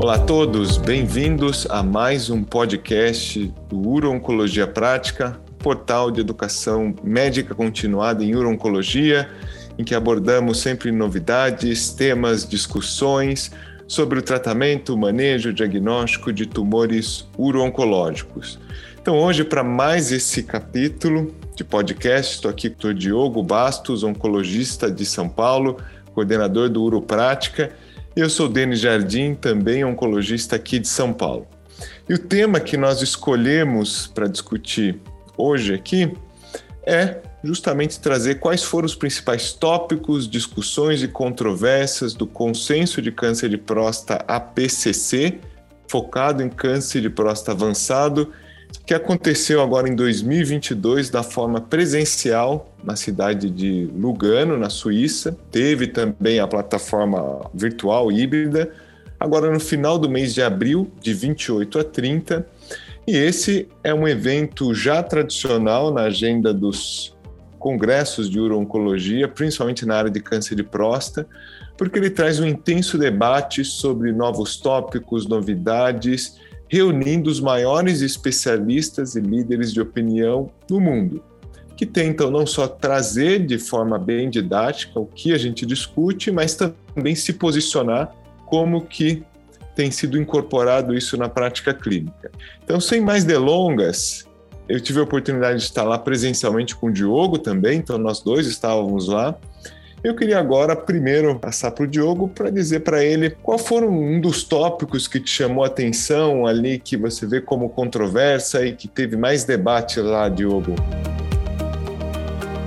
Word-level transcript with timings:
Olá 0.00 0.14
a 0.14 0.18
todos, 0.18 0.78
bem-vindos 0.78 1.66
a 1.68 1.82
mais 1.82 2.30
um 2.30 2.42
podcast 2.42 3.52
do 3.68 3.86
Uro-Oncologia 3.86 4.66
Prática, 4.66 5.38
portal 5.58 6.10
de 6.10 6.22
educação 6.22 6.94
médica 7.04 7.54
continuada 7.54 8.24
em 8.24 8.34
uro-oncologia, 8.34 9.28
em 9.78 9.84
que 9.84 9.94
abordamos 9.94 10.58
sempre 10.58 10.90
novidades, 10.90 11.90
temas, 11.90 12.48
discussões 12.48 13.52
sobre 13.86 14.18
o 14.18 14.22
tratamento, 14.22 14.96
manejo, 14.96 15.52
diagnóstico 15.52 16.32
de 16.32 16.46
tumores 16.46 17.28
uro-oncológicos. 17.36 18.58
Então, 19.02 19.18
hoje, 19.18 19.44
para 19.44 19.62
mais 19.62 20.10
esse 20.12 20.42
capítulo 20.42 21.34
de 21.54 21.62
podcast, 21.62 22.36
estou 22.36 22.50
aqui 22.50 22.70
com 22.70 22.88
o 22.88 22.94
Diogo 22.94 23.42
Bastos, 23.42 24.02
oncologista 24.02 24.90
de 24.90 25.04
São 25.04 25.28
Paulo, 25.28 25.76
coordenador 26.14 26.70
do 26.70 26.82
Uroprática. 26.82 27.70
Eu 28.16 28.28
sou 28.28 28.48
Denis 28.48 28.80
Jardim, 28.80 29.34
também 29.34 29.84
oncologista 29.84 30.56
aqui 30.56 30.80
de 30.80 30.88
São 30.88 31.12
Paulo. 31.12 31.46
E 32.08 32.14
o 32.14 32.18
tema 32.18 32.58
que 32.58 32.76
nós 32.76 33.02
escolhemos 33.02 34.08
para 34.08 34.26
discutir 34.26 34.98
hoje 35.36 35.74
aqui 35.74 36.12
é 36.84 37.18
justamente 37.42 38.00
trazer 38.00 38.40
quais 38.40 38.64
foram 38.64 38.86
os 38.86 38.96
principais 38.96 39.52
tópicos, 39.52 40.28
discussões 40.28 41.04
e 41.04 41.08
controvérsias 41.08 42.12
do 42.12 42.26
consenso 42.26 43.00
de 43.00 43.12
câncer 43.12 43.48
de 43.48 43.56
próstata 43.56 44.24
APCC, 44.26 45.38
focado 45.86 46.42
em 46.42 46.48
câncer 46.48 47.00
de 47.00 47.08
próstata 47.08 47.52
avançado 47.52 48.32
que 48.86 48.94
aconteceu 48.94 49.62
agora 49.62 49.88
em 49.88 49.94
2022 49.94 51.10
da 51.10 51.22
forma 51.22 51.60
presencial 51.60 52.74
na 52.82 52.96
cidade 52.96 53.48
de 53.48 53.88
Lugano, 53.94 54.56
na 54.56 54.68
Suíça. 54.68 55.36
Teve 55.50 55.86
também 55.86 56.40
a 56.40 56.46
plataforma 56.48 57.48
virtual 57.54 58.10
híbrida, 58.10 58.70
agora 59.18 59.48
no 59.48 59.60
final 59.60 59.98
do 59.98 60.08
mês 60.08 60.34
de 60.34 60.42
abril, 60.42 60.90
de 61.00 61.14
28 61.14 61.78
a 61.78 61.84
30. 61.84 62.46
E 63.06 63.16
esse 63.16 63.68
é 63.84 63.94
um 63.94 64.08
evento 64.08 64.74
já 64.74 65.02
tradicional 65.02 65.92
na 65.92 66.02
agenda 66.02 66.52
dos 66.52 67.16
congressos 67.60 68.28
de 68.28 68.40
uro-oncologia, 68.40 69.28
principalmente 69.28 69.86
na 69.86 69.96
área 69.96 70.10
de 70.10 70.20
câncer 70.20 70.54
de 70.56 70.62
próstata, 70.62 71.28
porque 71.76 71.98
ele 71.98 72.10
traz 72.10 72.40
um 72.40 72.46
intenso 72.46 72.98
debate 72.98 73.64
sobre 73.64 74.12
novos 74.12 74.56
tópicos, 74.56 75.26
novidades 75.26 76.40
reunindo 76.70 77.28
os 77.28 77.40
maiores 77.40 78.00
especialistas 78.00 79.16
e 79.16 79.20
líderes 79.20 79.72
de 79.72 79.80
opinião 79.80 80.48
no 80.70 80.80
mundo, 80.80 81.20
que 81.76 81.84
tentam 81.84 82.30
não 82.30 82.46
só 82.46 82.68
trazer 82.68 83.44
de 83.44 83.58
forma 83.58 83.98
bem 83.98 84.30
didática 84.30 85.00
o 85.00 85.04
que 85.04 85.32
a 85.32 85.38
gente 85.38 85.66
discute, 85.66 86.30
mas 86.30 86.54
também 86.54 87.16
se 87.16 87.32
posicionar 87.32 88.14
como 88.46 88.86
que 88.86 89.24
tem 89.74 89.90
sido 89.90 90.16
incorporado 90.16 90.96
isso 90.96 91.16
na 91.16 91.28
prática 91.28 91.74
clínica. 91.74 92.30
Então, 92.62 92.80
sem 92.80 93.00
mais 93.00 93.24
delongas, 93.24 94.24
eu 94.68 94.80
tive 94.80 95.00
a 95.00 95.02
oportunidade 95.02 95.58
de 95.58 95.64
estar 95.64 95.82
lá 95.82 95.98
presencialmente 95.98 96.76
com 96.76 96.86
o 96.86 96.92
Diogo 96.92 97.36
também, 97.36 97.78
então 97.78 97.98
nós 97.98 98.20
dois 98.20 98.46
estávamos 98.46 99.08
lá. 99.08 99.36
Eu 100.02 100.16
queria 100.16 100.38
agora 100.38 100.74
primeiro 100.74 101.38
passar 101.38 101.72
para 101.72 101.84
o 101.84 101.86
Diogo 101.86 102.26
para 102.26 102.48
dizer 102.48 102.80
para 102.80 103.04
ele 103.04 103.30
qual 103.42 103.58
foram 103.58 103.90
um 103.90 104.18
dos 104.18 104.42
tópicos 104.42 105.06
que 105.06 105.20
te 105.20 105.30
chamou 105.30 105.62
a 105.62 105.66
atenção 105.66 106.46
ali, 106.46 106.78
que 106.78 106.96
você 106.96 107.26
vê 107.26 107.38
como 107.38 107.68
controversa 107.68 108.64
e 108.64 108.74
que 108.74 108.88
teve 108.88 109.14
mais 109.14 109.44
debate 109.44 110.00
lá, 110.00 110.26
Diogo. 110.30 110.74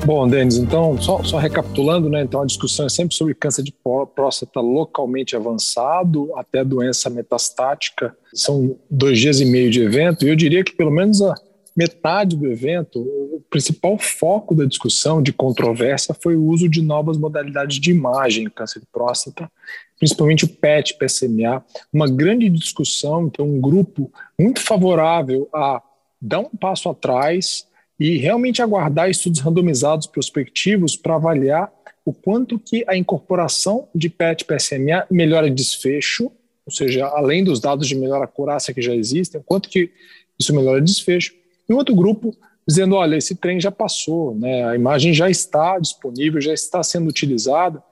Bom, 0.05 0.27
Denis, 0.27 0.57
então, 0.57 0.95
só, 1.01 1.23
só, 1.23 1.39
recapitulando, 1.39 2.07
né? 2.07 2.21
Então, 2.21 2.41
a 2.41 2.45
discussão 2.45 2.85
é 2.85 2.89
sempre 2.89 3.15
sobre 3.15 3.33
câncer 3.33 3.63
de 3.63 3.73
próstata 4.13 4.59
localmente 4.59 5.35
avançado 5.35 6.29
até 6.35 6.63
doença 6.63 7.09
metastática. 7.09 8.15
São 8.31 8.75
dois 8.91 9.17
dias 9.17 9.39
e 9.39 9.45
meio 9.45 9.71
de 9.71 9.81
evento, 9.81 10.23
e 10.23 10.29
eu 10.29 10.35
diria 10.35 10.63
que 10.63 10.75
pelo 10.75 10.91
menos 10.91 11.21
a, 11.21 11.33
metade 11.75 12.35
do 12.35 12.51
evento, 12.51 12.99
o 12.99 13.43
principal 13.49 13.97
foco 13.97 14.53
da 14.53 14.65
discussão 14.65 15.21
de 15.21 15.33
controvérsia 15.33 16.15
foi 16.21 16.35
o 16.35 16.45
uso 16.45 16.69
de 16.69 16.81
novas 16.81 17.17
modalidades 17.17 17.79
de 17.79 17.91
imagem 17.91 18.45
em 18.45 18.49
câncer 18.49 18.79
de 18.79 18.85
próstata, 18.85 19.51
principalmente 19.97 20.45
o 20.45 20.49
PET, 20.49 20.97
PSMA, 20.97 21.63
uma 21.91 22.07
grande 22.07 22.49
discussão, 22.49 23.27
então 23.27 23.47
um 23.47 23.59
grupo 23.59 24.11
muito 24.39 24.59
favorável 24.61 25.49
a 25.53 25.81
dar 26.21 26.39
um 26.39 26.49
passo 26.49 26.89
atrás 26.89 27.67
e 27.99 28.17
realmente 28.17 28.61
aguardar 28.61 29.09
estudos 29.09 29.39
randomizados 29.39 30.07
prospectivos 30.07 30.95
para 30.95 31.15
avaliar 31.15 31.71
o 32.05 32.13
quanto 32.13 32.59
que 32.59 32.83
a 32.87 32.97
incorporação 32.97 33.87
de 33.95 34.09
PET 34.09 34.45
PSMA 34.45 35.05
melhora 35.09 35.49
desfecho, 35.49 36.31
ou 36.65 36.71
seja, 36.71 37.05
além 37.07 37.43
dos 37.43 37.59
dados 37.59 37.87
de 37.87 37.95
melhor 37.95 38.21
acurácia 38.21 38.73
que 38.73 38.81
já 38.81 38.93
existem, 38.93 39.39
o 39.39 39.43
quanto 39.43 39.69
que 39.69 39.91
isso 40.37 40.53
melhora 40.53 40.81
desfecho, 40.81 41.33
e 41.67 41.73
outro 41.73 41.95
grupo 41.95 42.35
dizendo, 42.67 42.95
olha, 42.95 43.17
esse 43.17 43.35
trem 43.35 43.59
já 43.59 43.71
passou, 43.71 44.35
né? 44.35 44.65
a 44.65 44.75
imagem 44.75 45.13
já 45.13 45.29
está 45.29 45.77
disponível, 45.77 46.39
já 46.39 46.53
está 46.53 46.81
sendo 46.81 47.09
utilizada, 47.09 47.83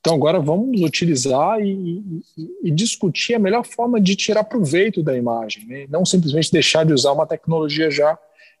então 0.00 0.14
agora 0.14 0.38
vamos 0.38 0.80
utilizar 0.82 1.60
e, 1.60 2.02
e, 2.36 2.50
e 2.64 2.70
discutir 2.70 3.34
a 3.34 3.38
melhor 3.38 3.64
forma 3.64 4.00
de 4.00 4.14
tirar 4.14 4.44
proveito 4.44 5.02
da 5.02 5.16
imagem, 5.16 5.66
né? 5.66 5.86
não 5.88 6.04
simplesmente 6.04 6.52
deixar 6.52 6.84
de 6.84 6.92
usar 6.92 7.12
uma 7.12 7.26
tecnologia 7.26 7.90
já, 7.90 8.18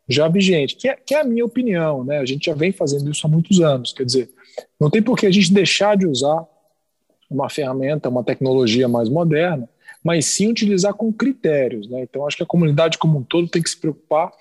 já 0.08 0.26
vigente, 0.26 0.76
que 0.76 0.88
é, 0.88 0.96
que 0.96 1.14
é 1.14 1.20
a 1.20 1.24
minha 1.24 1.44
opinião, 1.44 2.02
né? 2.02 2.18
a 2.18 2.24
gente 2.24 2.46
já 2.46 2.54
vem 2.54 2.72
fazendo 2.72 3.10
isso 3.10 3.26
há 3.26 3.30
muitos 3.30 3.60
anos, 3.60 3.92
quer 3.92 4.04
dizer, 4.04 4.30
não 4.80 4.90
tem 4.90 5.02
por 5.02 5.16
que 5.16 5.26
a 5.26 5.30
gente 5.30 5.52
deixar 5.52 5.96
de 5.96 6.06
usar 6.06 6.46
uma 7.30 7.50
ferramenta, 7.50 8.08
uma 8.08 8.24
tecnologia 8.24 8.88
mais 8.88 9.08
moderna, 9.08 9.68
mas 10.08 10.24
sim 10.24 10.48
utilizar 10.48 10.94
com 10.94 11.12
critérios. 11.12 11.86
Né? 11.86 12.00
Então, 12.00 12.26
acho 12.26 12.38
que 12.38 12.42
a 12.42 12.46
comunidade 12.46 12.96
como 12.96 13.18
um 13.18 13.22
todo 13.22 13.46
tem 13.46 13.60
que 13.60 13.68
se 13.68 13.76
preocupar 13.76 14.32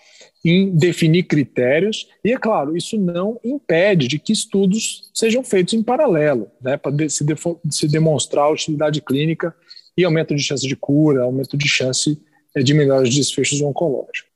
em 0.45 0.73
definir 0.73 1.23
critérios, 1.23 2.07
e 2.23 2.31
é 2.31 2.37
claro, 2.37 2.77
isso 2.77 2.97
não 2.97 3.37
impede 3.43 4.07
de 4.07 4.17
que 4.17 4.31
estudos 4.31 5.11
sejam 5.13 5.43
feitos 5.43 5.73
em 5.73 5.83
paralelo, 5.83 6.47
né? 6.61 6.77
para 6.77 6.93
de, 6.93 7.09
se, 7.09 7.25
se 7.69 7.85
demonstrar 7.85 8.45
a 8.45 8.49
utilidade 8.49 9.01
clínica 9.01 9.53
e 9.97 10.05
aumento 10.05 10.33
de 10.33 10.41
chance 10.41 10.65
de 10.65 10.73
cura, 10.73 11.23
aumento 11.23 11.57
de 11.57 11.67
chance 11.67 12.17
é, 12.55 12.63
de 12.63 12.73
melhores 12.73 13.13
desfechos 13.13 13.59
oncológicos. 13.61 14.31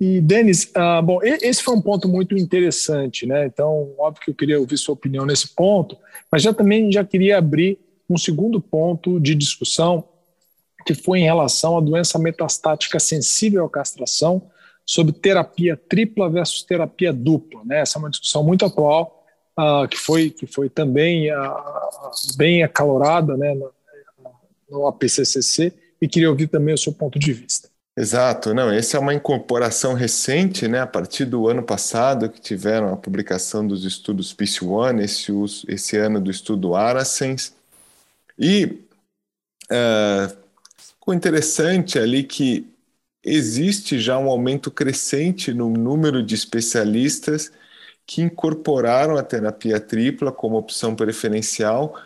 E, 0.00 0.18
Denis, 0.18 0.70
ah, 0.74 1.02
bom, 1.02 1.20
esse 1.22 1.62
foi 1.62 1.74
um 1.74 1.82
ponto 1.82 2.08
muito 2.08 2.34
interessante, 2.38 3.26
né? 3.26 3.44
Então, 3.44 3.92
óbvio 3.98 4.24
que 4.24 4.30
eu 4.30 4.34
queria 4.34 4.58
ouvir 4.58 4.78
sua 4.78 4.94
opinião 4.94 5.26
nesse 5.26 5.54
ponto, 5.54 5.94
mas 6.32 6.40
já 6.42 6.54
também 6.54 6.90
já 6.90 7.04
queria 7.04 7.36
abrir 7.36 7.78
um 8.08 8.16
segundo 8.16 8.62
ponto 8.62 9.20
de 9.20 9.34
discussão, 9.34 10.08
que 10.84 10.94
foi 10.94 11.20
em 11.20 11.24
relação 11.24 11.76
à 11.76 11.80
doença 11.80 12.18
metastática 12.18 12.98
sensível 12.98 13.64
à 13.64 13.70
castração, 13.70 14.42
sobre 14.84 15.12
terapia 15.12 15.76
tripla 15.76 16.28
versus 16.28 16.62
terapia 16.62 17.12
dupla. 17.12 17.62
Né? 17.64 17.80
Essa 17.80 17.96
é 17.96 18.00
uma 18.00 18.10
discussão 18.10 18.42
muito 18.42 18.64
atual, 18.64 19.24
uh, 19.58 19.86
que, 19.86 19.96
foi, 19.96 20.30
que 20.30 20.46
foi 20.46 20.68
também 20.68 21.32
uh, 21.32 21.36
bem 22.36 22.62
acalorada 22.62 23.36
né, 23.36 23.54
no, 23.54 23.72
no 24.68 24.86
APCCC, 24.88 25.72
e 26.02 26.08
queria 26.08 26.30
ouvir 26.30 26.48
também 26.48 26.74
o 26.74 26.78
seu 26.78 26.92
ponto 26.92 27.18
de 27.18 27.32
vista. 27.32 27.68
Exato, 27.96 28.54
não, 28.54 28.70
essa 28.70 28.96
é 28.96 29.00
uma 29.00 29.12
incorporação 29.12 29.94
recente, 29.94 30.66
né, 30.66 30.80
a 30.80 30.86
partir 30.86 31.24
do 31.24 31.48
ano 31.48 31.62
passado, 31.62 32.28
que 32.28 32.40
tiveram 32.40 32.92
a 32.92 32.96
publicação 32.96 33.66
dos 33.66 33.84
estudos 33.84 34.32
PIS-1, 34.32 35.02
esse, 35.02 35.32
esse 35.68 35.96
ano 35.98 36.20
do 36.20 36.30
estudo 36.30 36.74
Aracens, 36.74 37.52
e 38.38 38.80
uh, 39.70 40.39
ficou 41.00 41.14
interessante 41.14 41.98
ali 41.98 42.22
que 42.22 42.66
existe 43.24 43.98
já 43.98 44.18
um 44.18 44.28
aumento 44.28 44.70
crescente 44.70 45.52
no 45.52 45.70
número 45.70 46.22
de 46.22 46.34
especialistas 46.34 47.50
que 48.06 48.22
incorporaram 48.22 49.16
a 49.16 49.22
terapia 49.22 49.80
tripla 49.80 50.30
como 50.30 50.56
opção 50.56 50.94
preferencial 50.94 51.98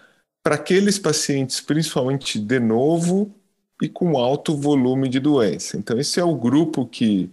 para 0.43 0.57
aqueles 0.57 0.99
pacientes, 0.99 1.61
principalmente 1.61 2.39
de 2.39 2.61
novo 2.61 3.35
e 3.83 3.89
com 3.89 4.17
alto 4.19 4.57
volume 4.57 5.09
de 5.09 5.19
doença. 5.19 5.77
Então, 5.77 5.99
esse 5.99 6.21
é 6.21 6.25
o 6.25 6.37
grupo 6.37 6.87
que, 6.87 7.31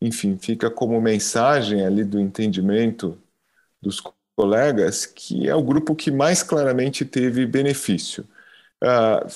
enfim, 0.00 0.36
fica 0.38 0.70
como 0.70 1.00
mensagem 1.00 1.84
ali 1.84 2.04
do 2.04 2.18
entendimento 2.18 3.18
dos 3.82 4.02
colegas, 4.36 5.06
que 5.06 5.48
é 5.48 5.54
o 5.54 5.62
grupo 5.62 5.94
que 5.94 6.10
mais 6.10 6.42
claramente 6.42 7.04
teve 7.04 7.46
benefício. 7.46 8.26
Uh, 8.82 9.28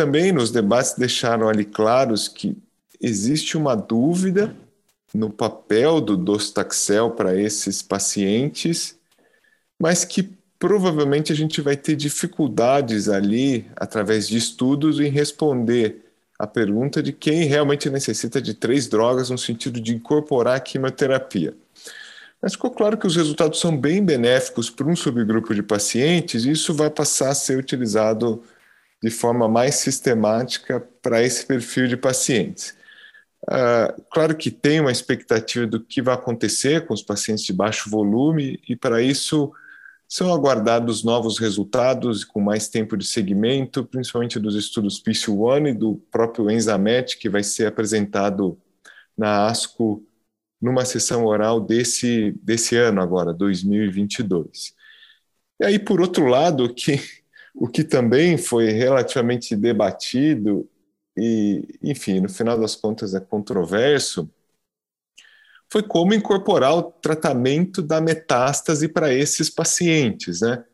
também 0.00 0.32
nos 0.32 0.50
debates 0.50 0.94
deixaram 0.94 1.46
ali 1.46 1.62
claros 1.62 2.26
que 2.26 2.56
existe 2.98 3.54
uma 3.54 3.74
dúvida 3.74 4.56
no 5.12 5.28
papel 5.28 6.00
do 6.00 6.16
dostaxel 6.16 7.10
para 7.10 7.38
esses 7.38 7.82
pacientes, 7.82 8.96
mas 9.78 10.02
que 10.02 10.30
provavelmente 10.58 11.34
a 11.34 11.36
gente 11.36 11.60
vai 11.60 11.76
ter 11.76 11.96
dificuldades 11.96 13.10
ali, 13.10 13.66
através 13.76 14.26
de 14.26 14.38
estudos, 14.38 14.98
em 14.98 15.10
responder 15.10 16.02
a 16.38 16.46
pergunta 16.46 17.02
de 17.02 17.12
quem 17.12 17.44
realmente 17.44 17.90
necessita 17.90 18.40
de 18.40 18.54
três 18.54 18.88
drogas 18.88 19.28
no 19.28 19.36
sentido 19.36 19.78
de 19.82 19.94
incorporar 19.94 20.56
a 20.56 20.60
quimioterapia. 20.60 21.52
Mas 22.40 22.52
ficou 22.54 22.70
claro 22.70 22.96
que 22.96 23.06
os 23.06 23.16
resultados 23.16 23.60
são 23.60 23.76
bem 23.76 24.02
benéficos 24.02 24.70
para 24.70 24.88
um 24.88 24.96
subgrupo 24.96 25.54
de 25.54 25.62
pacientes 25.62 26.46
e 26.46 26.52
isso 26.52 26.72
vai 26.72 26.88
passar 26.88 27.28
a 27.28 27.34
ser 27.34 27.58
utilizado 27.58 28.42
de 29.02 29.10
forma 29.10 29.48
mais 29.48 29.76
sistemática 29.76 30.80
para 31.00 31.22
esse 31.22 31.46
perfil 31.46 31.86
de 31.86 31.96
pacientes. 31.96 32.76
Uh, 33.44 34.02
claro 34.10 34.36
que 34.36 34.50
tem 34.50 34.80
uma 34.80 34.92
expectativa 34.92 35.66
do 35.66 35.80
que 35.80 36.02
vai 36.02 36.14
acontecer 36.14 36.86
com 36.86 36.92
os 36.92 37.02
pacientes 37.02 37.44
de 37.44 37.52
baixo 37.52 37.88
volume, 37.88 38.60
e 38.68 38.76
para 38.76 39.00
isso 39.00 39.52
são 40.06 40.32
aguardados 40.32 41.04
novos 41.04 41.38
resultados 41.38 42.24
com 42.24 42.40
mais 42.40 42.68
tempo 42.68 42.96
de 42.96 43.06
segmento, 43.06 43.84
principalmente 43.84 44.40
dos 44.40 44.56
estudos 44.56 45.00
PIS-1 45.00 45.70
e 45.70 45.72
do 45.72 46.02
próprio 46.10 46.50
Enzamet, 46.50 47.16
que 47.16 47.28
vai 47.28 47.42
ser 47.44 47.66
apresentado 47.66 48.58
na 49.16 49.46
ASCO 49.46 50.04
numa 50.60 50.84
sessão 50.84 51.24
oral 51.24 51.60
desse, 51.60 52.32
desse 52.42 52.76
ano 52.76 53.00
agora, 53.00 53.32
2022. 53.32 54.74
E 55.60 55.64
aí, 55.64 55.78
por 55.78 56.00
outro 56.00 56.26
lado, 56.26 56.74
que, 56.74 57.00
o 57.54 57.68
que 57.68 57.84
também 57.84 58.36
foi 58.38 58.70
relativamente 58.70 59.56
debatido 59.56 60.68
e, 61.16 61.78
enfim, 61.82 62.20
no 62.20 62.28
final 62.28 62.58
das 62.58 62.74
contas 62.74 63.14
é 63.14 63.20
controverso, 63.20 64.30
foi 65.70 65.82
como 65.82 66.14
incorporar 66.14 66.74
o 66.74 66.82
tratamento 66.82 67.80
da 67.80 68.00
metástase 68.00 68.88
para 68.88 69.12
esses 69.14 69.48
pacientes, 69.48 70.40
né? 70.40 70.64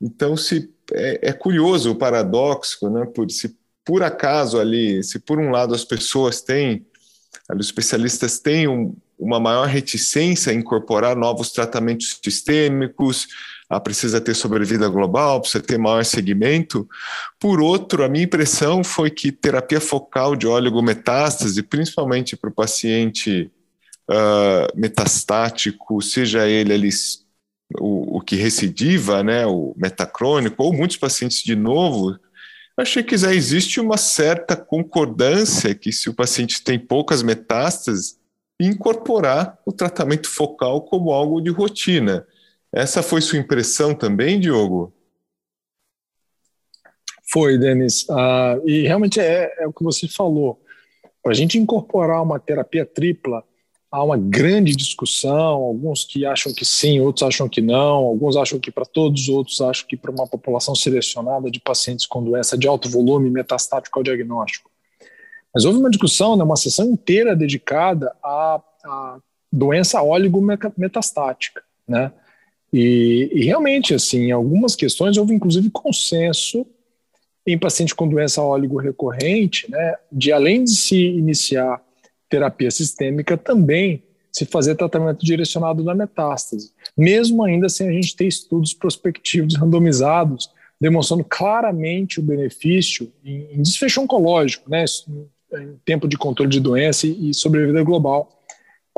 Então, 0.00 0.36
se 0.36 0.72
é, 0.92 1.28
é, 1.28 1.32
curioso 1.32 1.92
o 1.92 1.96
paradoxo, 1.96 2.90
né? 2.90 3.06
Por, 3.06 3.30
se 3.30 3.56
por 3.84 4.02
acaso 4.02 4.58
ali, 4.58 5.02
se 5.04 5.18
por 5.18 5.38
um 5.38 5.50
lado 5.50 5.74
as 5.74 5.84
pessoas 5.84 6.40
têm, 6.40 6.86
ali, 7.48 7.60
os 7.60 7.66
especialistas 7.66 8.40
têm 8.40 8.66
um, 8.66 8.96
uma 9.18 9.38
maior 9.38 9.68
reticência 9.68 10.50
a 10.50 10.54
incorporar 10.54 11.14
novos 11.14 11.52
tratamentos 11.52 12.18
sistêmicos, 12.24 13.28
ah, 13.70 13.78
precisa 13.78 14.20
ter 14.20 14.34
sobrevida 14.34 14.88
global, 14.88 15.40
precisa 15.40 15.62
ter 15.62 15.78
maior 15.78 16.04
segmento. 16.04 16.88
Por 17.38 17.60
outro, 17.60 18.02
a 18.02 18.08
minha 18.08 18.24
impressão 18.24 18.82
foi 18.82 19.10
que 19.10 19.30
terapia 19.30 19.80
focal 19.80 20.34
de 20.34 20.44
oligometástase, 20.44 21.62
principalmente 21.62 22.36
para 22.36 22.50
o 22.50 22.52
paciente 22.52 23.48
uh, 24.10 24.76
metastático, 24.76 26.02
seja 26.02 26.48
ele 26.48 26.90
o, 27.78 28.16
o, 28.16 28.20
que 28.20 28.34
recidiva, 28.34 29.22
né, 29.22 29.46
o 29.46 29.72
metacrônico, 29.76 30.60
ou 30.64 30.72
muitos 30.72 30.96
pacientes 30.96 31.40
de 31.44 31.54
novo, 31.54 32.18
achei 32.76 33.04
que 33.04 33.16
já 33.16 33.32
existe 33.32 33.78
uma 33.80 33.96
certa 33.96 34.56
concordância 34.56 35.76
que 35.76 35.92
se 35.92 36.10
o 36.10 36.14
paciente 36.14 36.64
tem 36.64 36.76
poucas 36.76 37.22
metástases, 37.22 38.18
incorporar 38.58 39.56
o 39.64 39.72
tratamento 39.72 40.28
focal 40.28 40.82
como 40.82 41.12
algo 41.12 41.40
de 41.40 41.50
rotina. 41.50 42.26
Essa 42.72 43.02
foi 43.02 43.20
sua 43.20 43.38
impressão 43.38 43.94
também, 43.94 44.38
Diogo? 44.38 44.92
Foi, 47.32 47.58
Denis. 47.58 48.02
Uh, 48.08 48.66
e 48.66 48.82
realmente 48.82 49.20
é, 49.20 49.52
é, 49.58 49.66
o 49.66 49.72
que 49.72 49.82
você 49.82 50.08
falou. 50.08 50.60
Para 51.22 51.32
a 51.32 51.34
gente 51.34 51.58
incorporar 51.58 52.22
uma 52.22 52.40
terapia 52.40 52.84
tripla, 52.84 53.44
há 53.90 54.02
uma 54.02 54.16
grande 54.16 54.74
discussão. 54.74 55.62
Alguns 55.62 56.04
que 56.04 56.24
acham 56.24 56.52
que 56.52 56.64
sim, 56.64 57.00
outros 57.00 57.22
acham 57.22 57.48
que 57.48 57.60
não. 57.60 58.04
Alguns 58.04 58.36
acham 58.36 58.58
que 58.58 58.70
para 58.70 58.84
todos, 58.84 59.28
outros 59.28 59.60
acham 59.60 59.86
que 59.86 59.96
para 59.96 60.10
uma 60.10 60.26
população 60.26 60.74
selecionada 60.74 61.50
de 61.50 61.60
pacientes 61.60 62.06
com 62.06 62.22
doença 62.22 62.56
de 62.56 62.66
alto 62.66 62.88
volume 62.88 63.30
metastático 63.30 63.98
ao 63.98 64.02
diagnóstico. 64.02 64.70
Mas 65.52 65.64
houve 65.64 65.78
uma 65.78 65.90
discussão, 65.90 66.36
né, 66.36 66.44
uma 66.44 66.56
sessão 66.56 66.86
inteira 66.86 67.34
dedicada 67.34 68.14
à, 68.22 68.60
à 68.84 69.18
doença 69.52 70.00
oligometastática, 70.00 71.62
né? 71.86 72.12
E, 72.72 73.30
e, 73.32 73.44
realmente, 73.44 73.94
assim, 73.94 74.26
em 74.26 74.30
algumas 74.30 74.76
questões 74.76 75.16
houve 75.16 75.34
inclusive 75.34 75.70
consenso 75.70 76.64
em 77.46 77.58
paciente 77.58 77.94
com 77.94 78.08
doença 78.08 78.42
óligo 78.42 78.78
recorrente, 78.78 79.68
né, 79.70 79.96
de 80.12 80.30
além 80.30 80.64
de 80.64 80.76
se 80.76 80.96
iniciar 80.96 81.82
terapia 82.28 82.70
sistêmica, 82.70 83.36
também 83.36 84.04
se 84.30 84.44
fazer 84.46 84.76
tratamento 84.76 85.24
direcionado 85.24 85.82
na 85.82 85.94
metástase, 85.94 86.70
mesmo 86.96 87.42
ainda 87.42 87.68
sem 87.68 87.88
a 87.88 87.92
gente 87.92 88.14
ter 88.14 88.26
estudos 88.26 88.72
prospectivos 88.72 89.56
randomizados 89.56 90.50
demonstrando 90.80 91.24
claramente 91.24 92.20
o 92.20 92.22
benefício 92.22 93.12
em, 93.24 93.48
em 93.52 93.62
desfecho 93.62 94.00
oncológico, 94.00 94.70
né, 94.70 94.84
em 95.52 95.76
tempo 95.84 96.06
de 96.06 96.16
controle 96.16 96.50
de 96.50 96.60
doença 96.60 97.06
e 97.06 97.34
sobrevida 97.34 97.82
global 97.82 98.39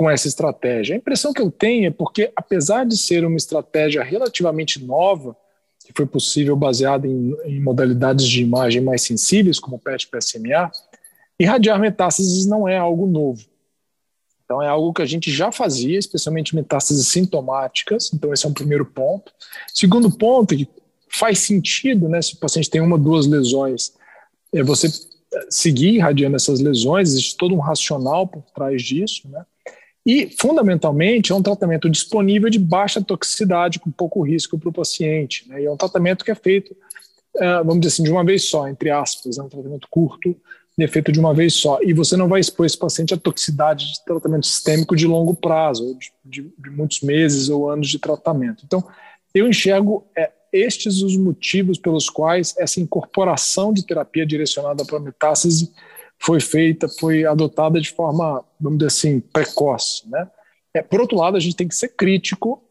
com 0.03 0.11
essa 0.11 0.27
estratégia. 0.27 0.97
A 0.97 0.99
impressão 0.99 1.33
que 1.33 1.41
eu 1.41 1.49
tenho 1.49 1.87
é 1.87 1.91
porque, 1.93 2.33
apesar 2.35 2.85
de 2.85 2.97
ser 2.97 3.25
uma 3.25 3.37
estratégia 3.37 4.03
relativamente 4.03 4.85
nova, 4.85 5.37
que 5.87 5.93
foi 5.95 6.05
possível 6.07 6.57
baseada 6.57 7.07
em, 7.07 7.33
em 7.45 7.61
modalidades 7.61 8.27
de 8.27 8.43
imagem 8.43 8.83
mais 8.83 9.03
sensíveis, 9.03 9.61
como 9.61 9.79
PET 9.79 10.09
PSMA, 10.09 10.73
irradiar 11.39 11.79
metástases 11.79 12.47
não 12.47 12.67
é 12.67 12.77
algo 12.77 13.07
novo. 13.07 13.45
Então, 14.45 14.61
é 14.61 14.67
algo 14.67 14.93
que 14.93 15.03
a 15.03 15.07
gente 15.07 15.31
já 15.31 15.53
fazia, 15.53 15.97
especialmente 15.97 16.53
metástases 16.53 17.07
sintomáticas. 17.07 18.11
Então, 18.13 18.33
esse 18.33 18.45
é 18.45 18.49
um 18.49 18.53
primeiro 18.53 18.85
ponto. 18.85 19.33
Segundo 19.73 20.11
ponto, 20.11 20.57
que 20.57 20.69
faz 21.13 21.39
sentido, 21.39 22.09
né, 22.09 22.21
se 22.21 22.35
o 22.35 22.39
paciente 22.39 22.69
tem 22.69 22.81
uma 22.81 22.97
ou 22.97 23.01
duas 23.01 23.29
lesões, 23.29 23.93
é 24.53 24.65
você 24.65 24.89
seguir 25.49 25.95
irradiando 25.95 26.35
essas 26.35 26.59
lesões, 26.59 27.11
existe 27.11 27.37
todo 27.37 27.55
um 27.55 27.61
racional 27.61 28.27
por 28.27 28.43
trás 28.53 28.83
disso, 28.83 29.29
né? 29.29 29.47
E, 30.05 30.29
fundamentalmente, 30.39 31.31
é 31.31 31.35
um 31.35 31.43
tratamento 31.43 31.89
disponível 31.89 32.51
de 32.51 32.59
baixa 32.59 33.01
toxicidade, 33.01 33.79
com 33.79 33.91
pouco 33.91 34.21
risco 34.23 34.59
para 34.59 34.69
o 34.69 34.73
paciente. 34.73 35.49
Né? 35.49 35.63
E 35.63 35.65
é 35.67 35.71
um 35.71 35.77
tratamento 35.77 36.25
que 36.25 36.31
é 36.31 36.35
feito, 36.35 36.77
é, 37.37 37.57
vamos 37.59 37.81
dizer 37.81 37.95
assim, 37.95 38.03
de 38.03 38.11
uma 38.11 38.25
vez 38.25 38.45
só, 38.45 38.69
entre 38.69 38.91
aspas, 38.91 39.39
é 39.39 39.43
um 39.43 39.49
tratamento 39.49 39.87
curto, 39.89 40.37
de 40.77 40.85
efeito 40.85 41.13
de 41.13 41.21
uma 41.21 41.33
vez 41.33 41.55
só. 41.55 41.79
E 41.83 41.93
você 41.93 42.17
não 42.17 42.29
vai 42.29 42.41
expor 42.41 42.67
esse 42.67 42.79
paciente 42.79 43.15
à 43.15 43.17
toxicidade 43.17 43.93
de 43.93 44.05
tratamento 44.05 44.47
sistêmico 44.47 44.97
de 44.97 45.07
longo 45.07 45.35
prazo, 45.35 45.97
de, 45.97 46.43
de, 46.43 46.53
de 46.59 46.71
muitos 46.71 47.01
meses 47.03 47.49
ou 47.49 47.71
anos 47.71 47.89
de 47.89 47.99
tratamento. 47.99 48.65
Então, 48.67 48.85
eu 49.35 49.47
enxergo 49.47 50.05
é, 50.17 50.31
estes 50.53 51.01
os 51.01 51.17
motivos 51.17 51.79
pelos 51.79 52.11
quais 52.11 52.55
essa 52.59 52.81
incorporação 52.81 53.73
de 53.73 53.87
terapia 53.87 54.27
direcionada 54.27 54.85
para 54.85 55.01
metástase 55.01 55.73
foi 56.23 56.41
feita, 56.41 56.89
foi 56.89 57.25
adotada 57.25 57.81
de 57.81 57.91
forma, 57.91 58.45
vamos 58.61 58.79
dizer 58.79 58.89
assim, 58.89 59.21
precoce. 59.21 60.09
Né? 60.09 60.29
É, 60.73 60.81
por 60.81 61.01
outro 61.01 61.17
lado, 61.17 61.37
a 61.37 61.41
gente 61.41 61.57
tem 61.57 61.67
que 61.67 61.75
ser 61.75 61.89
crítico 61.89 62.63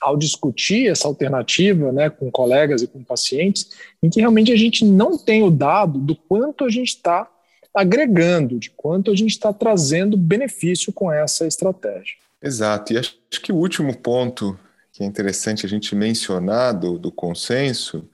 ao 0.00 0.16
discutir 0.16 0.88
essa 0.88 1.08
alternativa 1.08 1.90
né, 1.90 2.08
com 2.08 2.30
colegas 2.30 2.82
e 2.82 2.86
com 2.86 3.02
pacientes, 3.02 3.70
em 4.00 4.08
que 4.08 4.20
realmente 4.20 4.52
a 4.52 4.56
gente 4.56 4.84
não 4.84 5.18
tem 5.18 5.42
o 5.42 5.50
dado 5.50 5.98
do 5.98 6.14
quanto 6.14 6.64
a 6.64 6.70
gente 6.70 6.90
está 6.90 7.28
agregando, 7.74 8.60
de 8.60 8.70
quanto 8.70 9.10
a 9.10 9.16
gente 9.16 9.30
está 9.30 9.52
trazendo 9.52 10.16
benefício 10.16 10.92
com 10.92 11.10
essa 11.10 11.46
estratégia. 11.46 12.14
Exato, 12.40 12.92
e 12.92 12.98
acho 12.98 13.16
que 13.42 13.50
o 13.50 13.56
último 13.56 13.96
ponto 13.96 14.58
que 14.92 15.02
é 15.02 15.06
interessante 15.06 15.66
a 15.66 15.68
gente 15.68 15.94
mencionar 15.94 16.72
do, 16.74 16.98
do 16.98 17.10
consenso 17.10 18.08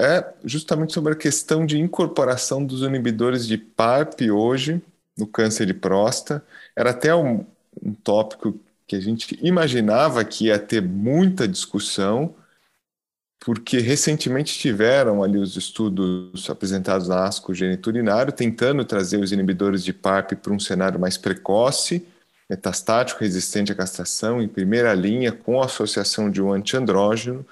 é 0.00 0.32
justamente 0.44 0.94
sobre 0.94 1.12
a 1.12 1.16
questão 1.16 1.66
de 1.66 1.78
incorporação 1.78 2.64
dos 2.64 2.82
inibidores 2.82 3.46
de 3.46 3.58
PARP 3.58 4.22
hoje 4.30 4.82
no 5.16 5.26
câncer 5.26 5.66
de 5.66 5.74
próstata. 5.74 6.44
Era 6.74 6.90
até 6.90 7.14
um, 7.14 7.44
um 7.82 7.92
tópico 7.92 8.58
que 8.86 8.96
a 8.96 9.00
gente 9.00 9.38
imaginava 9.42 10.24
que 10.24 10.46
ia 10.46 10.58
ter 10.58 10.82
muita 10.82 11.46
discussão, 11.46 12.34
porque 13.38 13.78
recentemente 13.78 14.58
tiveram 14.58 15.22
ali 15.22 15.38
os 15.38 15.56
estudos 15.56 16.48
apresentados 16.48 17.06
na 17.08 17.24
ASCO 17.24 17.54
geniturinário 17.54 18.32
tentando 18.32 18.84
trazer 18.84 19.18
os 19.18 19.32
inibidores 19.32 19.84
de 19.84 19.92
PARP 19.92 20.32
para 20.32 20.52
um 20.52 20.58
cenário 20.58 20.98
mais 20.98 21.16
precoce, 21.16 22.06
metastático, 22.48 23.20
resistente 23.20 23.70
à 23.70 23.74
castração, 23.74 24.42
em 24.42 24.48
primeira 24.48 24.92
linha, 24.92 25.30
com 25.30 25.62
associação 25.62 26.30
de 26.30 26.42
um 26.42 26.52
antiandrógeno, 26.52 27.46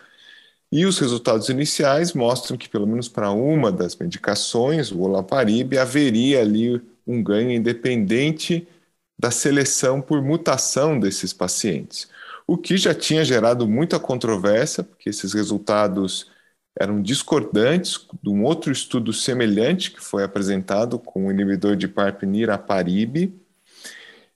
e 0.70 0.84
os 0.84 0.98
resultados 0.98 1.48
iniciais 1.48 2.12
mostram 2.12 2.56
que, 2.56 2.68
pelo 2.68 2.86
menos 2.86 3.08
para 3.08 3.30
uma 3.30 3.72
das 3.72 3.96
medicações, 3.96 4.92
o 4.92 5.00
olaparib, 5.00 5.78
haveria 5.78 6.40
ali 6.40 6.80
um 7.06 7.22
ganho 7.22 7.50
independente 7.50 8.68
da 9.18 9.30
seleção 9.30 10.00
por 10.00 10.22
mutação 10.22 10.98
desses 11.00 11.32
pacientes, 11.32 12.08
o 12.46 12.56
que 12.56 12.76
já 12.76 12.94
tinha 12.94 13.24
gerado 13.24 13.66
muita 13.66 13.98
controvérsia, 13.98 14.84
porque 14.84 15.08
esses 15.10 15.32
resultados 15.32 16.30
eram 16.78 17.02
discordantes 17.02 18.06
de 18.22 18.30
um 18.30 18.44
outro 18.44 18.70
estudo 18.70 19.12
semelhante 19.12 19.90
que 19.90 20.00
foi 20.00 20.22
apresentado 20.22 20.98
com 20.98 21.26
o 21.26 21.30
inibidor 21.30 21.76
de 21.76 21.88
PARP 21.88 22.22
niraparib, 22.22 23.34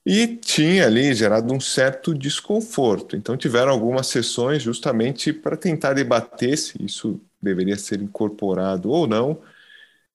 e 0.05 0.37
tinha 0.37 0.87
ali 0.87 1.15
gerado 1.15 1.53
um 1.55 1.61
certo 1.61 2.15
desconforto. 2.15 3.17
Então 3.17 3.37
tiveram 3.37 3.71
algumas 3.71 4.09
sessões 4.09 4.63
justamente 4.63 5.33
para 5.33 5.57
tentar 5.57 5.95
debater 5.95 6.59
se 6.59 6.83
isso 6.85 7.21
deveria 7.41 7.77
ser 7.77 8.01
incorporado 8.03 8.91
ou 8.91 9.07
não. 9.07 9.41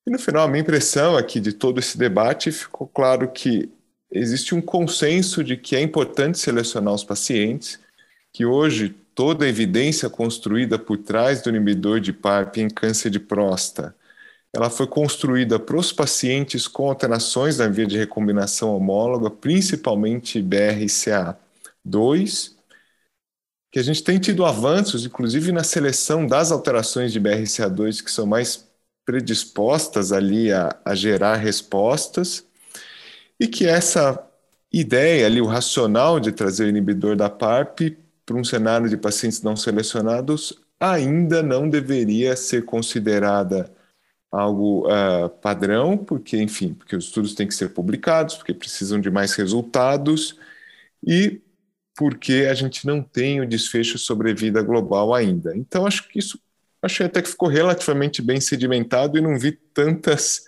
E 0.05 0.11
no 0.11 0.19
final 0.19 0.45
a 0.45 0.47
minha 0.47 0.61
impressão 0.61 1.17
é 1.17 1.23
que 1.23 1.39
de 1.39 1.53
todo 1.53 1.79
esse 1.79 1.97
debate 1.97 2.51
ficou 2.51 2.87
claro 2.87 3.31
que 3.31 3.69
existe 4.11 4.55
um 4.55 4.61
consenso 4.61 5.43
de 5.43 5.57
que 5.57 5.75
é 5.75 5.81
importante 5.81 6.39
selecionar 6.39 6.93
os 6.93 7.03
pacientes, 7.03 7.79
que 8.33 8.45
hoje 8.45 8.95
toda 9.15 9.45
a 9.45 9.49
evidência 9.49 10.09
construída 10.09 10.77
por 10.77 10.97
trás 10.97 11.41
do 11.41 11.49
inibidor 11.49 11.99
de 11.99 12.13
PARP 12.13 12.57
em 12.57 12.69
câncer 12.69 13.09
de 13.09 13.19
próstata 13.19 13.95
ela 14.57 14.71
foi 14.71 14.87
construída 14.87 15.59
para 15.59 15.77
os 15.77 15.93
pacientes 15.93 16.67
com 16.67 16.89
alterações 16.89 17.59
na 17.59 17.67
via 17.67 17.85
de 17.85 17.95
recombinação 17.95 18.75
homóloga, 18.75 19.29
principalmente 19.29 20.41
BRCA2, 20.41 22.55
que 23.71 23.77
a 23.77 23.83
gente 23.83 24.03
tem 24.03 24.17
tido 24.17 24.43
avanços, 24.43 25.05
inclusive 25.05 25.51
na 25.51 25.63
seleção 25.63 26.25
das 26.25 26.51
alterações 26.51 27.13
de 27.13 27.21
BRCA2 27.21 28.03
que 28.03 28.09
são 28.09 28.25
mais 28.25 28.67
predispostas 29.05 30.11
ali 30.11 30.51
a, 30.51 30.75
a 30.83 30.95
gerar 30.95 31.35
respostas, 31.35 32.43
e 33.39 33.47
que 33.47 33.67
essa 33.67 34.27
ideia 34.73 35.27
ali, 35.27 35.39
o 35.39 35.45
racional 35.45 36.19
de 36.19 36.31
trazer 36.31 36.65
o 36.65 36.69
inibidor 36.69 37.15
da 37.15 37.29
PARP 37.29 37.95
para 38.25 38.35
um 38.35 38.43
cenário 38.43 38.89
de 38.89 38.97
pacientes 38.97 39.43
não 39.43 39.55
selecionados 39.55 40.59
ainda 40.79 41.43
não 41.43 41.69
deveria 41.69 42.35
ser 42.35 42.65
considerada 42.65 43.76
algo 44.37 44.87
uh, 44.87 45.29
padrão, 45.41 45.97
porque, 45.97 46.37
enfim, 46.37 46.73
porque 46.73 46.95
os 46.95 47.05
estudos 47.05 47.33
têm 47.33 47.47
que 47.47 47.55
ser 47.55 47.69
publicados, 47.69 48.35
porque 48.35 48.53
precisam 48.53 48.99
de 48.99 49.09
mais 49.09 49.33
resultados 49.33 50.37
e 51.05 51.41
porque 51.95 52.47
a 52.49 52.53
gente 52.53 52.85
não 52.85 53.01
tem 53.01 53.41
o 53.41 53.47
desfecho 53.47 53.97
sobre 53.97 54.33
vida 54.33 54.61
global 54.61 55.13
ainda. 55.13 55.57
Então, 55.57 55.85
acho 55.87 56.07
que 56.07 56.19
isso, 56.19 56.39
achei 56.81 57.05
até 57.05 57.21
que 57.21 57.29
ficou 57.29 57.49
relativamente 57.49 58.21
bem 58.21 58.39
sedimentado 58.39 59.17
e 59.17 59.21
não 59.21 59.37
vi 59.39 59.51
tantas, 59.51 60.43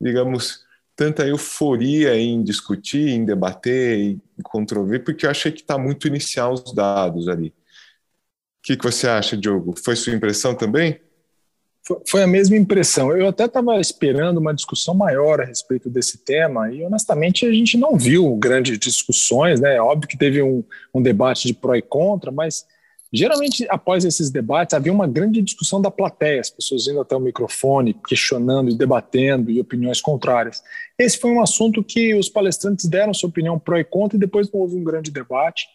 digamos, 0.00 0.64
tanta 0.96 1.26
euforia 1.26 2.16
em 2.16 2.42
discutir, 2.42 3.10
em 3.10 3.24
debater, 3.24 3.98
em 3.98 4.20
controver, 4.42 5.04
porque 5.04 5.26
eu 5.26 5.30
achei 5.30 5.52
que 5.52 5.60
está 5.60 5.78
muito 5.78 6.08
inicial 6.08 6.54
os 6.54 6.74
dados 6.74 7.28
ali. 7.28 7.48
O 7.48 7.52
que, 8.62 8.76
que 8.76 8.84
você 8.84 9.06
acha, 9.06 9.36
Diogo? 9.36 9.74
Foi 9.76 9.94
sua 9.94 10.14
impressão 10.14 10.54
também? 10.54 11.00
Foi 12.06 12.22
a 12.22 12.26
mesma 12.26 12.56
impressão. 12.56 13.16
Eu 13.16 13.28
até 13.28 13.46
estava 13.46 13.80
esperando 13.80 14.38
uma 14.38 14.54
discussão 14.54 14.94
maior 14.94 15.40
a 15.40 15.44
respeito 15.44 15.88
desse 15.88 16.18
tema 16.18 16.70
e, 16.72 16.84
honestamente, 16.84 17.46
a 17.46 17.52
gente 17.52 17.78
não 17.78 17.96
viu 17.96 18.34
grandes 18.36 18.78
discussões. 18.78 19.60
Né? 19.60 19.80
Óbvio 19.80 20.08
que 20.08 20.18
teve 20.18 20.42
um, 20.42 20.62
um 20.92 21.00
debate 21.00 21.46
de 21.46 21.54
pró 21.54 21.74
e 21.74 21.82
contra, 21.82 22.30
mas 22.30 22.66
geralmente, 23.12 23.66
após 23.70 24.04
esses 24.04 24.30
debates, 24.30 24.74
havia 24.74 24.92
uma 24.92 25.06
grande 25.06 25.40
discussão 25.40 25.80
da 25.80 25.90
plateia, 25.90 26.40
as 26.40 26.50
pessoas 26.50 26.86
indo 26.86 27.00
até 27.00 27.16
o 27.16 27.20
microfone, 27.20 27.94
questionando 28.06 28.70
e 28.70 28.76
debatendo 28.76 29.50
e 29.50 29.60
opiniões 29.60 30.00
contrárias. 30.00 30.62
Esse 30.98 31.18
foi 31.18 31.30
um 31.30 31.40
assunto 31.40 31.82
que 31.82 32.14
os 32.14 32.28
palestrantes 32.28 32.86
deram 32.86 33.14
sua 33.14 33.30
opinião 33.30 33.58
pró 33.58 33.78
e 33.78 33.84
contra 33.84 34.16
e 34.16 34.20
depois 34.20 34.50
não 34.52 34.60
houve 34.60 34.76
um 34.76 34.84
grande 34.84 35.10
debate. 35.10 35.66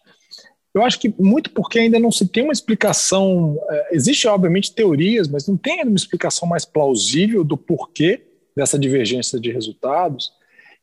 Eu 0.74 0.84
acho 0.84 1.00
que 1.00 1.13
muito 1.20 1.51
porque 1.51 1.80
ainda 1.80 2.00
não 2.00 2.12
se 2.12 2.27
tem 2.27 2.44
uma 2.44 2.53
explicação. 2.53 3.60
É, 3.70 3.96
existe, 3.96 4.27
obviamente, 4.27 4.74
teorias, 4.74 5.27
mas 5.27 5.48
não 5.48 5.56
tem 5.56 5.84
uma 5.84 5.96
explicação 5.96 6.48
mais 6.48 6.65
plausível 6.65 7.44
do 7.44 7.56
porquê 7.56 8.24
dessa 8.56 8.77
divergência 8.80 9.39
de 9.39 9.51
resultados. 9.51 10.32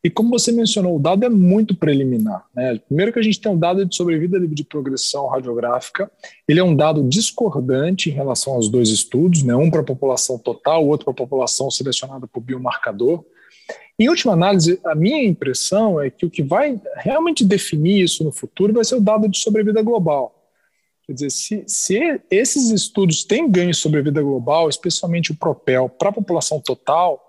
E 0.03 0.09
como 0.09 0.31
você 0.31 0.51
mencionou, 0.51 0.95
o 0.95 0.99
dado 0.99 1.25
é 1.25 1.29
muito 1.29 1.75
preliminar. 1.75 2.45
Né? 2.55 2.79
Primeiro 2.87 3.13
que 3.13 3.19
a 3.19 3.21
gente 3.21 3.39
tem 3.39 3.51
um 3.51 3.59
dado 3.59 3.85
de 3.85 3.95
sobrevida 3.95 4.39
de 4.39 4.63
progressão 4.63 5.27
radiográfica, 5.27 6.09
ele 6.47 6.59
é 6.59 6.63
um 6.63 6.75
dado 6.75 7.03
discordante 7.07 8.09
em 8.09 8.13
relação 8.13 8.53
aos 8.53 8.67
dois 8.67 8.89
estudos, 8.89 9.43
né? 9.43 9.55
um 9.55 9.69
para 9.69 9.81
a 9.81 9.85
população 9.85 10.39
total, 10.39 10.83
o 10.83 10.87
outro 10.87 11.05
para 11.05 11.13
a 11.13 11.17
população 11.17 11.69
selecionada 11.69 12.25
por 12.25 12.41
biomarcador. 12.41 13.23
Em 14.01 14.09
última 14.09 14.33
análise, 14.33 14.79
a 14.83 14.95
minha 14.95 15.23
impressão 15.23 16.01
é 16.01 16.09
que 16.09 16.25
o 16.25 16.29
que 16.31 16.41
vai 16.41 16.81
realmente 16.95 17.45
definir 17.45 18.03
isso 18.03 18.23
no 18.23 18.31
futuro 18.31 18.73
vai 18.73 18.83
ser 18.83 18.95
o 18.95 18.99
dado 18.99 19.29
de 19.29 19.37
sobrevida 19.37 19.79
global. 19.83 20.33
Quer 21.05 21.13
dizer, 21.13 21.29
se, 21.29 21.63
se 21.67 22.19
esses 22.31 22.71
estudos 22.71 23.23
têm 23.23 23.47
ganho 23.47 23.69
de 23.69 23.77
sobrevida 23.77 24.19
global, 24.19 24.67
especialmente 24.67 25.31
o 25.31 25.35
Propel, 25.35 25.87
para 25.87 26.09
a 26.09 26.13
população 26.13 26.59
total, 26.59 27.21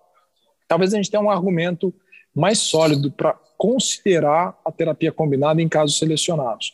talvez 0.66 0.94
a 0.94 0.96
gente 0.96 1.10
tenha 1.10 1.22
um 1.22 1.30
argumento 1.30 1.92
mais 2.34 2.60
sólido 2.60 3.12
para 3.12 3.34
considerar 3.58 4.58
a 4.64 4.72
terapia 4.72 5.12
combinada 5.12 5.60
em 5.60 5.68
casos 5.68 5.98
selecionados. 5.98 6.72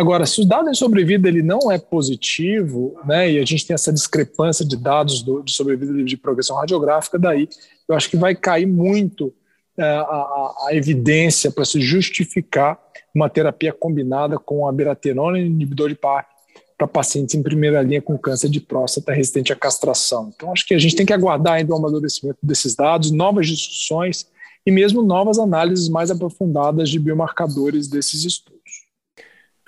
Agora, 0.00 0.24
se 0.26 0.40
o 0.40 0.44
dado 0.44 0.70
de 0.70 0.78
sobrevida 0.78 1.26
ele 1.26 1.42
não 1.42 1.72
é 1.72 1.76
positivo, 1.76 2.96
né, 3.04 3.32
e 3.32 3.38
a 3.40 3.44
gente 3.44 3.66
tem 3.66 3.74
essa 3.74 3.92
discrepância 3.92 4.64
de 4.64 4.76
dados 4.76 5.22
do, 5.22 5.42
de 5.42 5.52
sobrevida 5.52 5.92
de 6.04 6.16
progressão 6.16 6.56
radiográfica, 6.56 7.18
daí 7.18 7.48
eu 7.88 7.96
acho 7.96 8.08
que 8.08 8.16
vai 8.16 8.32
cair 8.36 8.64
muito 8.64 9.34
é, 9.76 9.82
a, 9.82 10.54
a, 10.66 10.68
evidência 10.70 11.50
para 11.50 11.64
se 11.64 11.80
justificar 11.80 12.78
uma 13.12 13.28
terapia 13.28 13.72
combinada 13.72 14.38
com 14.38 14.68
a 14.68 14.72
beraterona 14.72 15.40
inibidor 15.40 15.88
de 15.88 15.96
PARP 15.96 16.28
para 16.76 16.86
pacientes 16.86 17.34
em 17.34 17.42
primeira 17.42 17.82
linha 17.82 18.00
com 18.00 18.16
câncer 18.16 18.48
de 18.48 18.60
próstata 18.60 19.12
resistente 19.12 19.52
à 19.52 19.56
castração. 19.56 20.32
Então, 20.32 20.52
acho 20.52 20.64
que 20.64 20.74
a 20.74 20.78
gente 20.78 20.94
tem 20.94 21.04
que 21.04 21.12
aguardar 21.12 21.54
ainda 21.54 21.72
o 21.72 21.76
amadurecimento 21.76 22.38
desses 22.40 22.76
dados, 22.76 23.10
novas 23.10 23.48
discussões 23.48 24.28
e 24.64 24.70
mesmo 24.70 25.02
novas 25.02 25.40
análises 25.40 25.88
mais 25.88 26.08
aprofundadas 26.08 26.88
de 26.88 27.00
biomarcadores 27.00 27.88
desses 27.88 28.24
estudos. 28.24 28.87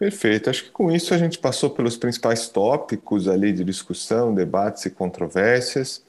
Perfeito. 0.01 0.49
Acho 0.49 0.65
que 0.65 0.71
com 0.71 0.91
isso 0.91 1.13
a 1.13 1.19
gente 1.19 1.39
passou 1.39 1.69
pelos 1.69 1.95
principais 1.99 2.49
tópicos 2.49 3.29
ali 3.29 3.53
de 3.53 3.63
discussão, 3.63 4.35
debates 4.35 4.87
e 4.87 4.91
controvérsias. 4.91 6.03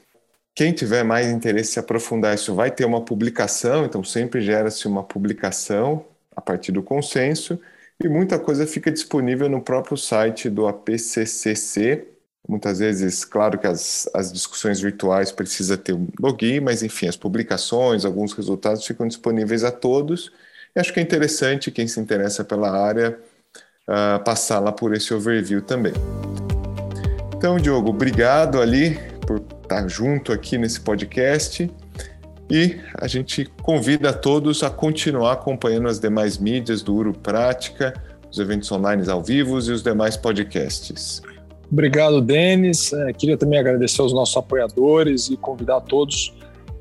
Quem 0.56 0.74
tiver 0.74 1.04
mais 1.04 1.28
interesse 1.28 1.78
em 1.78 1.82
aprofundar 1.84 2.36
isso 2.36 2.56
vai 2.56 2.72
ter 2.72 2.86
uma 2.86 3.04
publicação, 3.04 3.86
então 3.86 4.04
sempre 4.04 4.42
gera-se 4.42 4.88
uma 4.88 5.04
publicação 5.04 6.06
a 6.36 6.40
partir 6.42 6.72
do 6.72 6.82
consenso 6.82 7.60
e 8.02 8.08
muita 8.08 8.40
coisa 8.40 8.66
fica 8.66 8.92
disponível 8.92 9.50
no 9.50 9.62
próprio 9.62 9.98
site 9.98 10.50
do 10.50 10.68
APCCC. 10.68 12.08
Muitas 12.48 12.80
vezes, 12.80 13.26
claro 13.26 13.60
que 13.60 13.68
as, 13.68 14.10
as 14.14 14.32
discussões 14.32 14.80
virtuais 14.80 15.32
precisa 15.34 15.78
ter 15.78 15.94
um 15.94 16.08
login, 16.20 16.62
mas 16.62 16.82
enfim, 16.82 17.08
as 17.08 17.18
publicações, 17.18 18.06
alguns 18.06 18.34
resultados 18.34 18.86
ficam 18.86 19.08
disponíveis 19.08 19.66
a 19.66 19.72
todos. 19.72 20.32
E 20.76 20.80
acho 20.80 20.94
que 20.94 21.00
é 21.00 21.04
interessante 21.04 21.72
quem 21.72 21.88
se 21.88 22.00
interessa 22.00 22.44
pela 22.44 22.72
área 22.72 23.20
uh, 23.90 24.24
passar 24.24 24.60
lá 24.60 24.72
por 24.72 24.94
esse 24.94 25.14
overview 25.14 25.62
também. 25.62 25.94
Então, 27.36 27.58
Diogo, 27.58 27.90
obrigado 27.90 28.62
ali 28.62 29.00
por 29.26 29.42
estar 29.64 29.88
junto 29.88 30.32
aqui 30.32 30.58
nesse 30.58 30.80
podcast 30.80 31.70
e 32.50 32.78
a 32.96 33.08
gente 33.08 33.46
convida 33.64 34.10
a 34.10 34.14
todos 34.14 34.62
a 34.62 34.70
continuar 34.70 35.34
acompanhando 35.34 35.88
as 35.88 36.00
demais 36.00 36.38
mídias 36.38 36.82
do 36.82 36.94
Uro 36.94 37.14
Prática, 37.14 37.94
os 38.30 38.38
eventos 38.38 38.72
online 38.72 39.10
ao 39.10 39.24
vivo 39.24 39.60
e 39.60 39.72
os 39.72 39.82
demais 39.82 40.18
podcasts. 40.18 41.22
Obrigado, 41.72 42.22
Denis. 42.22 42.92
É, 42.92 43.14
queria 43.14 43.38
também 43.38 43.58
agradecer 43.58 44.02
aos 44.02 44.12
nossos 44.12 44.36
apoiadores 44.36 45.30
e 45.30 45.38
convidar 45.38 45.80
todos 45.82 46.34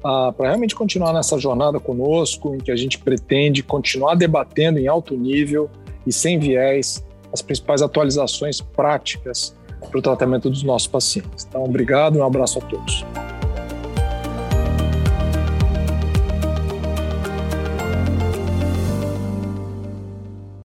para 0.03 0.35
realmente 0.41 0.75
continuar 0.75 1.13
nessa 1.13 1.39
jornada 1.39 1.79
conosco, 1.79 2.55
em 2.55 2.59
que 2.59 2.73
a 2.73 2.77
gente 2.77 2.99
pretende 2.99 3.63
continuar 3.63 4.15
debatendo 4.15 4.79
em 4.79 4.89
alto 4.89 5.15
nível 5.15 5.71
e 6.07 6.13
sem 6.13 6.39
viés 6.39 7.05
as 7.33 7.43
principais 7.43 7.83
atualizações 7.83 8.61
práticas 8.61 9.55
para 9.81 9.99
o 9.99 10.03
tratamento 10.03 10.51
dos 10.51 10.63
nossos 10.63 10.89
pacientes. 10.89 11.47
Então, 11.49 11.65
obrigado 11.65 12.17
e 12.17 12.21
um 12.21 12.25
abraço 12.25 12.59
a 12.59 12.63
todos. 12.63 13.05